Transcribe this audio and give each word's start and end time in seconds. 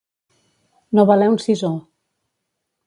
No 0.99 1.05
valer 1.11 1.29
un 1.35 1.39
sisó. 1.45 1.73